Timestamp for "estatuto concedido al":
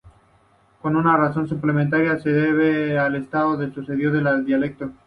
3.17-4.43